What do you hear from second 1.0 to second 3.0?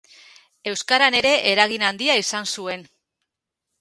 ere eragin handia izan zuen.